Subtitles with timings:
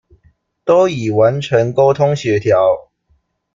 [0.65, 2.89] 都已完成溝通協調